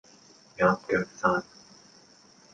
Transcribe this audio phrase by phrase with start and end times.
[0.57, 1.43] 鴨腳扎